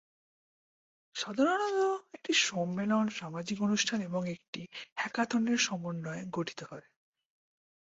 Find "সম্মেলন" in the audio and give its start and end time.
2.41-3.05